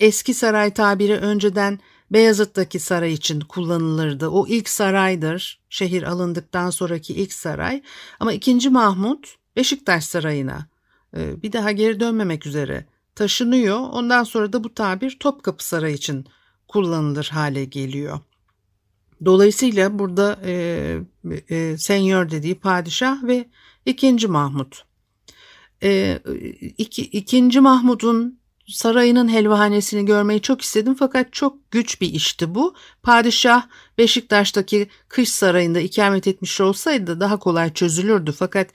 Eski 0.00 0.34
saray 0.34 0.74
tabiri 0.74 1.16
önceden 1.16 1.78
Beyazıt'taki 2.10 2.80
saray 2.80 3.12
için 3.12 3.40
kullanılırdı. 3.40 4.28
O 4.28 4.46
ilk 4.46 4.68
saraydır. 4.68 5.60
Şehir 5.68 6.02
alındıktan 6.02 6.70
sonraki 6.70 7.14
ilk 7.14 7.32
saray. 7.32 7.82
Ama 8.20 8.32
2. 8.32 8.70
Mahmut 8.70 9.36
Beşiktaş 9.56 10.04
Sarayı'na 10.04 10.66
e, 11.16 11.42
bir 11.42 11.52
daha 11.52 11.72
geri 11.72 12.00
dönmemek 12.00 12.46
üzere 12.46 12.86
taşınıyor. 13.14 13.78
Ondan 13.78 14.24
sonra 14.24 14.52
da 14.52 14.64
bu 14.64 14.74
tabir 14.74 15.16
Topkapı 15.20 15.66
Sarayı 15.66 15.94
için 15.94 16.26
kullanılır 16.68 17.30
hale 17.32 17.64
geliyor. 17.64 18.20
Dolayısıyla 19.24 19.98
burada 19.98 20.40
e, 20.44 20.98
e, 21.48 21.78
senyor 21.78 22.30
dediği 22.30 22.54
padişah 22.54 23.22
ve 23.22 23.48
ikinci 23.86 24.28
Mahmut. 24.28 24.84
E, 25.82 26.18
iki, 26.78 27.02
ikinci 27.02 27.60
Mahmut'un 27.60 28.38
sarayının 28.68 29.28
helvahanesini 29.28 30.04
görmeyi 30.04 30.40
çok 30.40 30.62
istedim 30.62 30.96
fakat 30.98 31.32
çok 31.32 31.70
güç 31.70 32.00
bir 32.00 32.12
işti 32.12 32.54
bu. 32.54 32.74
Padişah 33.02 33.66
Beşiktaş'taki 33.98 34.88
kış 35.08 35.28
sarayında 35.28 35.80
ikamet 35.80 36.28
etmiş 36.28 36.60
olsaydı 36.60 37.20
daha 37.20 37.38
kolay 37.38 37.72
çözülürdü 37.72 38.32
fakat 38.32 38.68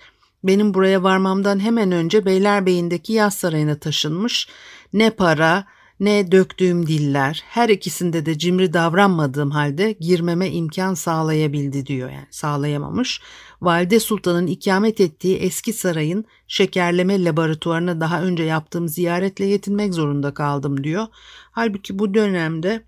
benim 0.44 0.74
buraya 0.74 1.04
varmamdan 1.04 1.60
hemen 1.60 1.92
önce 1.92 2.26
Beylerbeyi'ndeki 2.26 3.14
yaz 3.14 3.34
sarayına 3.34 3.80
taşınmış. 3.80 4.48
Ne 4.94 5.10
para 5.10 5.66
ne 6.00 6.32
döktüğüm 6.32 6.88
diller 6.88 7.44
her 7.46 7.70
ikisinde 7.70 8.26
de 8.26 8.38
cimri 8.38 8.74
davranmadığım 8.74 9.52
halde 9.52 9.92
girmeme 9.92 10.50
imkan 10.52 10.94
sağlayabildi 10.94 11.86
diyor 11.86 12.10
yani 12.10 12.28
sağlayamamış. 12.32 13.22
Valide 13.62 14.00
Sultan'ın 14.00 14.48
ikamet 14.48 15.02
ettiği 15.02 15.38
eski 15.38 15.74
sarayın 15.74 16.26
şekerleme 16.48 17.24
laboratuvarına 17.24 18.00
daha 18.00 18.22
önce 18.22 18.44
yaptığım 18.44 18.88
ziyaretle 18.88 19.46
yetinmek 19.46 19.94
zorunda 19.94 20.34
kaldım 20.34 20.84
diyor. 20.84 21.08
Halbuki 21.52 22.00
bu 22.00 22.14
dönemde 22.14 22.84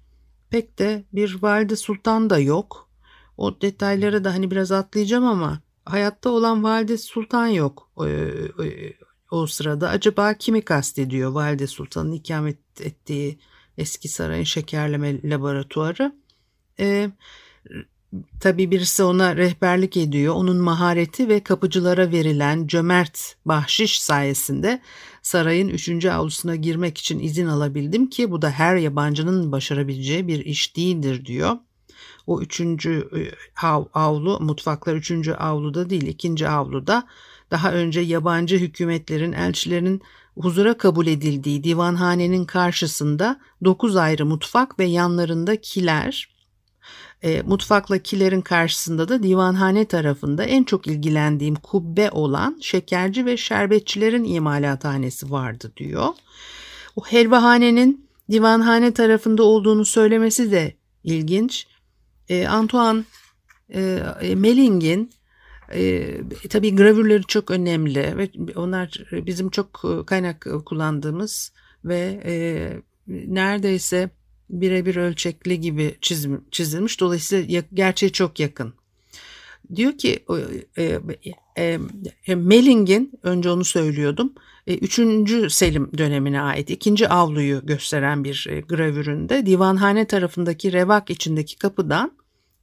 pek 0.50 0.80
de 0.80 1.04
bir 1.14 1.38
Valide 1.42 1.76
Sultan 1.76 2.30
da 2.30 2.40
yok. 2.40 2.90
O 3.38 3.62
detayları 3.62 4.24
da 4.24 4.34
hani 4.34 4.52
biraz 4.52 4.72
atlayacağım 4.72 5.26
ama 5.26 5.60
hayatta 5.86 6.30
olan 6.30 6.64
Valide 6.64 6.98
Sultan 6.98 7.48
yok 7.48 7.90
o, 9.32 9.48
sırada. 9.48 9.90
Acaba 9.90 10.34
kimi 10.34 10.62
kastediyor 10.62 11.32
Valide 11.32 11.68
Sultan'ın 11.68 12.12
ikamet 12.12 12.82
ettiği 12.82 13.40
eski 13.78 14.08
sarayın 14.08 14.44
şekerleme 14.44 15.30
laboratuvarı? 15.30 16.16
Ee, 16.80 17.12
Tabi 18.40 18.72
birisi 18.72 19.04
ona 19.04 19.38
rehberlik 19.38 19.98
ediyor. 19.98 20.36
Onun 20.36 20.58
mahareti 20.58 21.30
ve 21.30 21.44
kapıcılara 21.44 22.12
verilen 22.12 22.68
cömert 22.68 23.36
bahşiş 23.46 24.02
sayesinde 24.02 24.82
sarayın 25.22 25.70
üçüncü 25.70 26.10
avlusuna 26.10 26.56
girmek 26.56 26.98
için 26.98 27.20
izin 27.20 27.48
alabildim 27.48 28.10
ki 28.10 28.32
bu 28.32 28.42
da 28.42 28.50
her 28.50 28.76
yabancının 28.76 29.52
başarabileceği 29.52 30.28
bir 30.28 30.46
iş 30.46 30.78
değildir 30.78 31.26
diyor. 31.26 31.58
O 32.28 32.42
üçüncü 32.42 33.10
e, 33.18 33.20
avlu 33.94 34.40
mutfaklar 34.40 34.96
üçüncü 34.96 35.34
avluda 35.34 35.90
değil 35.90 36.08
ikinci 36.08 36.48
avluda 36.48 37.08
daha 37.52 37.72
önce 37.72 38.00
yabancı 38.00 38.58
hükümetlerin 38.58 39.32
elçilerinin 39.32 40.02
huzura 40.38 40.78
kabul 40.78 41.08
edildiği 41.08 41.64
divanhanenin 41.64 42.46
karşısında 42.46 43.40
dokuz 43.64 43.96
ayrı 43.96 44.26
mutfak 44.26 44.80
ve 44.80 44.86
yanlarında 44.86 45.62
kiler 45.62 46.32
e, 47.24 47.42
mutfakla 47.42 47.98
kilerin 47.98 48.42
karşısında 48.42 49.10
da 49.10 49.24
divanhane 49.24 49.86
tarafında 49.86 50.44
en 50.44 50.64
çok 50.64 50.88
ilgilendiğim 50.88 51.56
kubbe 51.56 52.12
olan 52.12 52.58
şekerci 52.62 53.26
ve 53.26 53.38
şerbetçilerin 53.38 54.24
imalathanesi 54.24 55.32
vardı 55.32 55.72
diyor. 55.78 56.08
O 56.96 57.06
helvahanenin 57.06 58.10
divanhane 58.32 58.94
tarafında 58.94 59.44
olduğunu 59.44 59.86
söylemesi 59.86 60.52
de 60.52 60.74
ilginç. 61.04 61.68
E, 62.30 62.48
Antoine 62.48 63.04
e 64.22 64.36
Melling'in 64.36 65.12
e, 65.74 66.18
tabii 66.50 66.76
gravürleri 66.76 67.24
çok 67.24 67.52
önemli 67.52 68.18
ve 68.18 68.30
onlar 68.56 69.04
bizim 69.12 69.50
çok 69.50 69.84
kaynak 70.08 70.48
kullandığımız 70.66 71.54
ve 71.86 72.22
e, 72.26 72.34
neredeyse 73.08 74.10
birebir 74.50 74.96
ölçekli 74.96 75.62
gibi 75.62 75.96
çizim, 76.02 76.42
çizilmiş. 76.52 77.00
Dolayısıyla 77.00 77.64
gerçeğe 77.74 78.10
çok 78.10 78.40
yakın. 78.40 78.74
Diyor 79.76 79.98
ki 79.98 80.20
e, 80.78 81.00
e, 81.58 81.80
e, 82.28 82.36
Melling'in 82.36 83.20
önce 83.24 83.50
onu 83.50 83.66
söylüyordum. 83.66 84.34
E, 84.68 84.78
3. 84.78 85.54
Selim 85.54 85.92
dönemine 85.98 86.42
ait 86.42 86.70
ikinci 86.70 87.08
avluyu 87.08 87.66
gösteren 87.66 88.24
bir 88.24 88.48
e, 88.50 88.60
gravüründe 88.60 89.46
divanhane 89.46 90.06
tarafındaki 90.06 90.72
revak 90.72 91.10
içindeki 91.10 91.58
kapıdan 91.58 92.12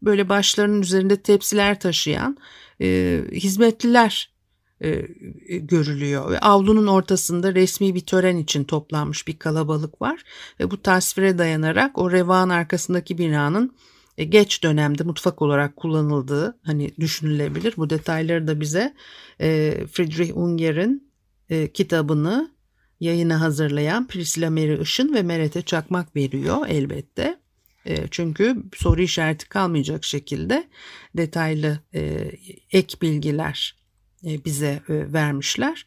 böyle 0.02 0.28
başlarının 0.28 0.82
üzerinde 0.82 1.22
tepsiler 1.22 1.80
taşıyan 1.80 2.36
e, 2.80 3.20
hizmetliler 3.32 4.38
e, 4.80 4.88
e, 4.88 5.58
görülüyor 5.58 6.30
ve 6.30 6.38
avlunun 6.38 6.86
ortasında 6.86 7.54
resmi 7.54 7.94
bir 7.94 8.00
tören 8.00 8.36
için 8.36 8.64
toplanmış 8.64 9.28
bir 9.28 9.38
kalabalık 9.38 10.02
var 10.02 10.22
ve 10.60 10.70
bu 10.70 10.82
tasvire 10.82 11.38
dayanarak 11.38 11.98
o 11.98 12.10
revağın 12.10 12.48
arkasındaki 12.48 13.18
binanın 13.18 13.76
e, 14.18 14.24
geç 14.24 14.62
dönemde 14.62 15.02
mutfak 15.02 15.42
olarak 15.42 15.76
kullanıldığı 15.76 16.58
hani 16.62 16.96
düşünülebilir. 17.00 17.74
Bu 17.76 17.90
detayları 17.90 18.46
da 18.46 18.60
bize 18.60 18.94
e, 19.40 19.74
Friedrich 19.92 20.36
Unger'in 20.36 21.10
e, 21.50 21.72
kitabını 21.72 22.50
yayına 23.00 23.40
hazırlayan 23.40 24.06
Priscilla 24.06 24.50
Mary 24.50 24.82
Işın 24.82 25.14
ve 25.14 25.22
Merete 25.22 25.62
Çakmak 25.62 26.16
veriyor 26.16 26.66
elbette. 26.68 27.38
E, 27.84 28.08
çünkü 28.10 28.56
soru 28.76 29.02
işareti 29.02 29.48
kalmayacak 29.48 30.04
şekilde 30.04 30.68
detaylı 31.16 31.78
e, 31.94 32.30
ek 32.72 32.96
bilgiler 33.02 33.76
e, 34.24 34.44
bize 34.44 34.82
vermişler. 34.88 35.86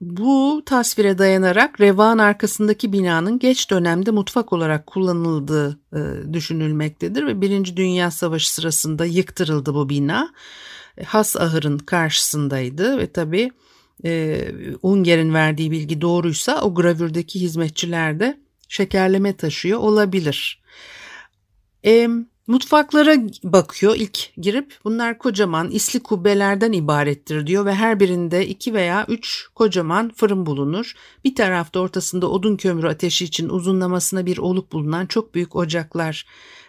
Bu 0.00 0.62
tasvire 0.66 1.18
dayanarak 1.18 1.80
revan 1.80 2.18
arkasındaki 2.18 2.92
binanın 2.92 3.38
geç 3.38 3.70
dönemde 3.70 4.10
mutfak 4.10 4.52
olarak 4.52 4.86
kullanıldığı 4.86 5.80
düşünülmektedir 6.32 7.26
ve 7.26 7.40
Birinci 7.40 7.76
Dünya 7.76 8.10
Savaşı 8.10 8.54
sırasında 8.54 9.04
yıktırıldı 9.04 9.74
bu 9.74 9.88
bina. 9.88 10.32
Has 11.04 11.36
ahırın 11.36 11.78
karşısındaydı 11.78 12.98
ve 12.98 13.12
tabi 13.12 13.50
Unger'in 14.82 15.34
verdiği 15.34 15.70
bilgi 15.70 16.00
doğruysa 16.00 16.62
o 16.62 16.74
gravürdeki 16.74 17.40
hizmetçiler 17.40 18.20
de 18.20 18.45
şekerleme 18.68 19.36
taşıyor 19.36 19.78
olabilir. 19.78 20.62
Evet 21.84 22.10
Mutfaklara 22.46 23.16
bakıyor 23.44 23.96
ilk 23.96 24.18
girip 24.36 24.74
bunlar 24.84 25.18
kocaman 25.18 25.70
isli 25.70 26.02
kubbelerden 26.02 26.72
ibarettir 26.72 27.46
diyor 27.46 27.66
ve 27.66 27.74
her 27.74 28.00
birinde 28.00 28.46
iki 28.46 28.74
veya 28.74 29.06
üç 29.08 29.48
kocaman 29.54 30.12
fırın 30.16 30.46
bulunur. 30.46 30.94
Bir 31.24 31.34
tarafta 31.34 31.80
ortasında 31.80 32.30
odun 32.30 32.56
kömürü 32.56 32.88
ateşi 32.88 33.24
için 33.24 33.48
uzunlamasına 33.48 34.26
bir 34.26 34.38
oluk 34.38 34.72
bulunan 34.72 35.06
çok 35.06 35.34
büyük 35.34 35.56
ocaklar 35.56 36.26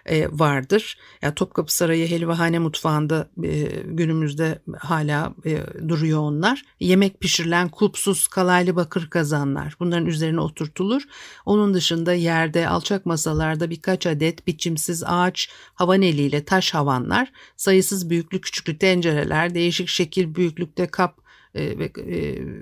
e, 0.07 0.27
vardır. 0.31 0.97
Ya 1.21 1.35
Topkapı 1.35 1.75
Sarayı 1.75 2.07
Helvahane 2.07 2.59
mutfağında 2.59 3.29
e, 3.43 3.61
günümüzde 3.85 4.61
hala 4.79 5.33
e, 5.45 5.59
duruyor 5.87 6.19
onlar. 6.19 6.63
Yemek 6.79 7.19
pişirilen 7.19 7.69
kulpsuz 7.69 8.27
kalaylı 8.27 8.75
bakır 8.75 9.09
kazanlar. 9.09 9.75
Bunların 9.79 10.05
üzerine 10.05 10.41
oturtulur. 10.41 11.01
Onun 11.45 11.73
dışında 11.73 12.13
yerde 12.13 12.67
alçak 12.67 13.05
masalarda 13.05 13.69
birkaç 13.69 14.07
adet 14.07 14.47
biçimsiz 14.47 15.03
ağaç 15.05 15.49
havan 15.75 16.01
eliyle 16.01 16.45
taş 16.45 16.73
havanlar, 16.73 17.31
sayısız 17.57 18.09
büyüklü 18.09 18.41
küçüklü 18.41 18.77
tencereler, 18.77 19.53
değişik 19.53 19.87
şekil 19.87 20.35
büyüklükte 20.35 20.87
kap 20.87 21.21
ve 21.55 21.91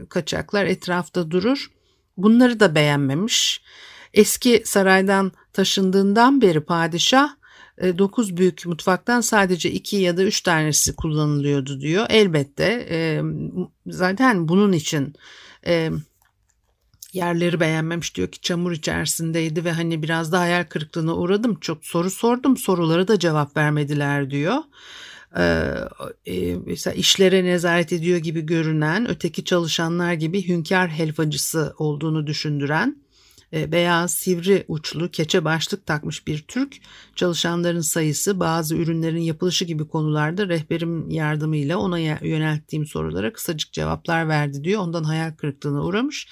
kaçaklar 0.09 0.65
etrafta 0.65 1.31
durur. 1.31 1.71
Bunları 2.17 2.59
da 2.59 2.75
beğenmemiş. 2.75 3.61
Eski 4.13 4.61
saraydan 4.65 5.31
taşındığından 5.55 6.41
beri 6.41 6.61
padişah 6.61 7.29
e, 7.77 7.97
dokuz 7.97 8.37
büyük 8.37 8.65
mutfaktan 8.65 9.21
sadece 9.21 9.71
iki 9.71 9.95
ya 9.95 10.17
da 10.17 10.23
üç 10.23 10.41
tanesi 10.41 10.95
kullanılıyordu 10.95 11.81
diyor. 11.81 12.05
Elbette 12.09 12.87
e, 12.89 13.21
zaten 13.87 14.47
bunun 14.47 14.71
için 14.71 15.13
e, 15.67 15.91
yerleri 17.13 17.59
beğenmemiş 17.59 18.15
diyor 18.15 18.27
ki 18.27 18.41
çamur 18.41 18.71
içerisindeydi 18.71 19.65
ve 19.65 19.71
hani 19.71 20.03
biraz 20.03 20.31
da 20.31 20.39
hayal 20.39 20.63
kırıklığına 20.63 21.15
uğradım. 21.15 21.59
Çok 21.59 21.85
soru 21.85 22.09
sordum 22.09 22.57
soruları 22.57 23.07
da 23.07 23.19
cevap 23.19 23.57
vermediler 23.57 24.29
diyor. 24.29 24.57
Ee, 26.27 26.55
mesela 26.65 26.93
işlere 26.93 27.43
nezaret 27.43 27.93
ediyor 27.93 28.17
gibi 28.17 28.41
görünen 28.41 29.09
öteki 29.09 29.43
çalışanlar 29.43 30.13
gibi 30.13 30.47
hünkâr 30.47 30.87
helvacısı 30.89 31.73
olduğunu 31.77 32.27
düşündüren 32.27 32.89
e, 32.89 33.04
beyaz 33.53 34.13
sivri 34.13 34.65
uçlu 34.67 35.11
keçe 35.11 35.45
başlık 35.45 35.85
takmış 35.85 36.27
bir 36.27 36.41
Türk 36.47 36.75
çalışanların 37.15 37.81
sayısı 37.81 38.39
bazı 38.39 38.75
ürünlerin 38.75 39.21
yapılışı 39.21 39.65
gibi 39.65 39.87
konularda 39.87 40.47
rehberim 40.47 41.09
yardımıyla 41.09 41.77
ona 41.77 41.99
yönelttiğim 41.99 42.85
sorulara 42.85 43.33
kısacık 43.33 43.73
cevaplar 43.73 44.27
verdi 44.27 44.63
diyor. 44.63 44.81
Ondan 44.81 45.03
hayal 45.03 45.31
kırıklığına 45.31 45.83
uğramış. 45.83 46.27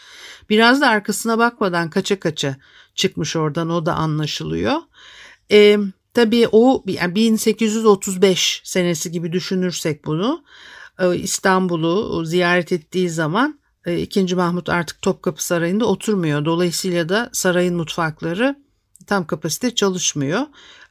Biraz 0.50 0.82
da 0.82 0.88
arkasına 0.90 1.38
bakmadan 1.38 1.90
kaça 1.90 2.20
kaça 2.20 2.56
çıkmış 2.96 3.36
oradan 3.36 3.70
o 3.70 3.86
da 3.86 3.96
anlaşılıyor. 3.96 4.76
E, 5.52 5.78
tabii 6.14 6.48
o 6.52 6.84
yani 6.88 7.16
1835 7.16 8.62
senesi 8.64 9.12
gibi 9.12 9.32
düşünürsek 9.32 10.06
bunu 10.06 10.44
e, 11.00 11.16
İstanbul'u 11.18 12.26
ziyaret 12.26 12.72
ettiği 12.72 13.10
zaman 13.10 13.60
2. 13.88 14.36
Mahmut 14.36 14.70
artık 14.70 15.02
Topkapı 15.02 15.46
Sarayı'nda 15.46 15.86
oturmuyor. 15.86 16.46
Dolayısıyla 16.46 17.10
da 17.10 17.30
sarayın 17.34 17.76
mutfakları 17.76 18.64
tam 19.08 19.28
kapasite 19.28 19.76
çalışmıyor. 19.76 20.42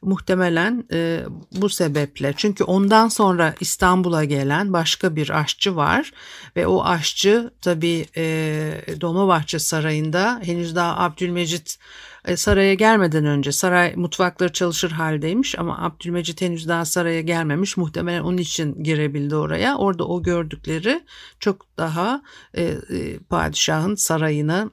Muhtemelen 0.01 0.85
e, 0.91 1.23
bu 1.51 1.69
sebeple 1.69 2.33
çünkü 2.37 2.63
ondan 2.63 3.07
sonra 3.07 3.55
İstanbul'a 3.59 4.23
gelen 4.23 4.73
başka 4.73 5.15
bir 5.15 5.39
aşçı 5.39 5.75
var 5.75 6.11
ve 6.55 6.67
o 6.67 6.83
aşçı 6.83 7.51
tabii 7.61 8.05
e, 8.17 8.23
Dolmabahçe 9.01 9.59
Sarayı'nda 9.59 10.39
henüz 10.43 10.75
daha 10.75 10.97
Abdülmecit 10.97 11.75
e, 11.75 12.12
saraya 12.35 12.73
gelmeden 12.73 13.25
önce 13.25 13.51
saray 13.51 13.95
mutfakları 13.95 14.53
çalışır 14.53 14.91
haldeymiş 14.91 15.59
ama 15.59 15.77
Abdülmecit 15.81 16.41
henüz 16.41 16.67
daha 16.67 16.85
saraya 16.85 17.21
gelmemiş. 17.21 17.77
Muhtemelen 17.77 18.21
onun 18.21 18.37
için 18.37 18.83
girebildi 18.83 19.35
oraya. 19.35 19.77
Orada 19.77 20.07
o 20.07 20.23
gördükleri 20.23 21.03
çok 21.39 21.77
daha 21.77 22.21
e, 22.53 22.63
e, 22.63 23.19
padişahın 23.29 23.95
sarayına 23.95 24.69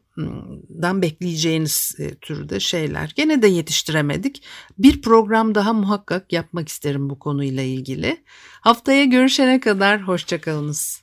dan 0.83 1.03
bekleyeceğiniz 1.03 1.95
e, 1.99 2.15
türde 2.15 2.61
şeyler. 2.61 3.13
Gene 3.17 3.43
de 3.43 3.47
yetiştiremedik. 3.47 4.43
Bir 4.79 5.03
program 5.03 5.55
daha 5.55 5.73
muhakkak 5.73 6.33
yapmak 6.33 6.69
isterim 6.69 7.11
bu 7.11 7.19
konuyla 7.19 7.63
ilgili. 7.63 8.25
Haftaya 8.61 9.05
görüşene 9.05 9.61
kadar 9.61 10.03
hoşçakalınız. 10.03 11.03